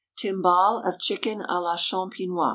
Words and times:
_Timbale 0.17 0.83
of 0.87 0.97
Chicken 0.97 1.41
à 1.47 1.61
la 1.61 1.75
Champenois. 1.75 2.49